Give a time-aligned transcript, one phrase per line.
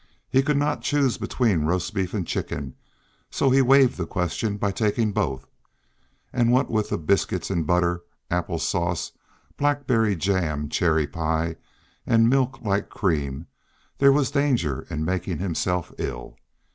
[0.31, 2.73] He could not choose between roast beef and chicken, and
[3.29, 5.45] so he waived the question by taking both;
[6.33, 8.01] and what with the biscuits and butter,
[8.31, 11.55] apple sauce and blackberry jam, cherry pie
[12.07, 13.45] and milk like cream,
[13.99, 16.35] there was danger of making himself ill.